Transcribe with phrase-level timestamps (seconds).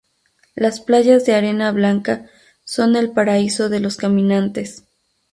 [0.55, 2.27] Las playas de arena blanca
[2.65, 4.83] son el paraíso de los caminantes.